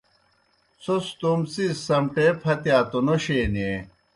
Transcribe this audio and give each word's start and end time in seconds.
څھوْس 0.83 1.05
توموْ 1.19 1.45
څِیز 1.51 1.75
سمٹے 1.87 2.27
پھتِیا 2.41 2.77
توْ 2.89 2.99
نوشے 3.05 3.39
نیں۔ 3.53 3.77